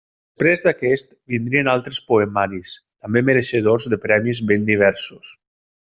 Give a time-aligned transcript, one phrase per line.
[0.43, 2.73] Després d'aquest vindrien altres poemaris,
[3.07, 5.37] també mereixedors de premis ben diversos.